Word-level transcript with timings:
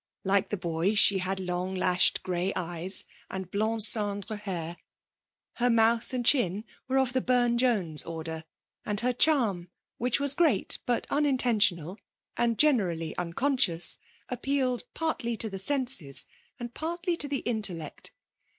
Like 0.23 0.49
the 0.49 0.57
boy, 0.57 0.95
she 0.95 1.19
had 1.19 1.39
long 1.39 1.75
lashed 1.75 2.23
grey 2.23 2.51
eyes, 2.55 3.03
and 3.29 3.51
blond 3.51 3.83
cendre 3.83 4.35
hair: 4.35 4.77
her 5.57 5.69
mouth 5.69 6.11
and 6.11 6.25
chin 6.25 6.63
were 6.87 6.97
of 6.97 7.13
the 7.13 7.21
Burne 7.21 7.55
Jones 7.55 8.01
order, 8.03 8.43
and 8.83 8.99
her 9.01 9.13
charm, 9.13 9.69
which 9.99 10.19
was 10.19 10.33
great 10.33 10.79
but 10.87 11.05
unintentional, 11.11 11.99
and 12.35 12.57
generally 12.57 13.15
unconscious, 13.17 13.99
appealed 14.27 14.85
partly 14.95 15.37
to 15.37 15.51
the 15.51 15.59
senses 15.59 16.25
and 16.59 16.73
partly 16.73 17.15
to 17.17 17.27
the 17.27 17.41
intellect. 17.45 18.11